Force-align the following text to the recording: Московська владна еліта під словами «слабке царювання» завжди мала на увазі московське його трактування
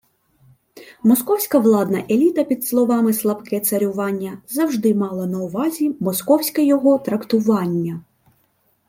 Московська 1.03 1.59
владна 1.59 2.03
еліта 2.11 2.43
під 2.43 2.65
словами 2.67 3.13
«слабке 3.13 3.59
царювання» 3.59 4.41
завжди 4.47 4.95
мала 4.95 5.25
на 5.25 5.39
увазі 5.39 5.95
московське 5.99 6.63
його 6.65 6.99
трактування 6.99 8.01